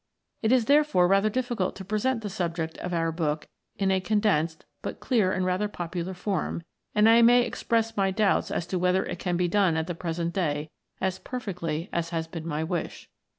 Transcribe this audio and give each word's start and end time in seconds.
It 0.41 0.51
is 0.51 0.65
therefore 0.65 1.07
rather 1.07 1.29
difficult 1.29 1.75
to 1.75 1.85
present 1.85 2.21
the 2.23 2.29
subject 2.31 2.75
of 2.79 2.91
our 2.91 3.11
book 3.11 3.47
in 3.77 3.91
a 3.91 3.99
condensed 4.01 4.65
but 4.81 4.99
clear 4.99 5.31
and 5.31 5.45
rather 5.45 5.67
popular 5.67 6.15
form, 6.15 6.63
and 6.95 7.07
I 7.07 7.21
may 7.21 7.45
express 7.45 7.95
my 7.95 8.09
doubts 8.09 8.49
as 8.49 8.65
to 8.65 8.79
whether 8.79 9.05
it 9.05 9.19
can 9.19 9.37
be 9.37 9.47
done 9.47 9.77
at 9.77 9.85
the 9.85 9.93
present 9.93 10.33
day 10.33 10.71
as 10.99 11.19
perfectly 11.19 11.87
as 11.93 12.09
had 12.09 12.31
been 12.31 12.47
my 12.47 12.63
wish. 12.63 13.11